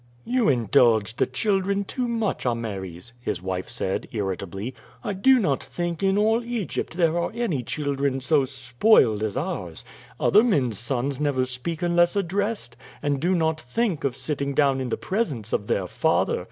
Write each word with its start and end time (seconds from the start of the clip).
"You 0.25 0.49
indulge 0.49 1.13
the 1.17 1.27
children 1.27 1.83
too 1.83 2.07
much, 2.07 2.43
Ameres," 2.43 3.13
his 3.19 3.39
wife 3.39 3.69
said 3.69 4.07
irritably. 4.11 4.73
"I 5.03 5.13
do 5.13 5.37
not 5.37 5.61
think 5.63 6.01
in 6.01 6.17
all 6.17 6.43
Egypt 6.43 6.97
there 6.97 7.19
are 7.19 7.29
any 7.35 7.61
children 7.61 8.19
so 8.19 8.43
spoiled 8.45 9.21
as 9.21 9.37
ours. 9.37 9.85
Other 10.19 10.41
men's 10.43 10.79
sons 10.79 11.19
never 11.19 11.45
speak 11.45 11.83
unless 11.83 12.15
addressed, 12.15 12.75
and 13.03 13.21
do 13.21 13.35
not 13.35 13.61
think 13.61 14.03
of 14.03 14.17
sitting 14.17 14.55
down 14.55 14.81
in 14.81 14.89
the 14.89 14.97
presence 14.97 15.53
of 15.53 15.67
their 15.67 15.85
father. 15.85 16.39